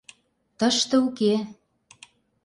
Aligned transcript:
Тыште 0.59 0.95
уке... 1.07 1.33